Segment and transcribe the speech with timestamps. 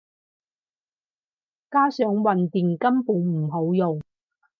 [1.69, 4.01] 加上混電根本唔好用